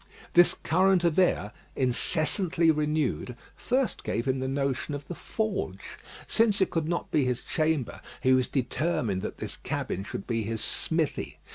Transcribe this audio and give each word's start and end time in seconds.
This 0.33 0.55
current 0.55 1.03
of 1.03 1.19
air, 1.19 1.51
incessantly 1.75 2.71
renewed, 2.71 3.35
first 3.55 4.03
gave 4.03 4.27
him 4.27 4.39
the 4.39 4.47
notion 4.47 4.95
of 4.95 5.07
the 5.07 5.13
forge. 5.13 5.95
Since 6.25 6.59
it 6.59 6.71
could 6.71 6.87
not 6.87 7.11
be 7.11 7.23
his 7.25 7.43
chamber, 7.43 8.01
he 8.23 8.33
was 8.33 8.47
determined 8.49 9.21
that 9.21 9.37
this 9.37 9.55
cabin 9.57 10.03
should 10.03 10.25
be 10.25 10.41
his 10.41 10.63
smithy. 10.63 11.37